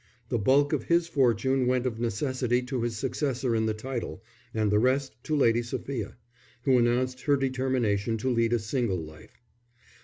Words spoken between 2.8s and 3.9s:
his successor in the